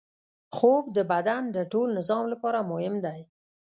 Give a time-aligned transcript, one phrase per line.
[0.55, 3.19] خوب د بدن د ټول نظام لپاره مهم دی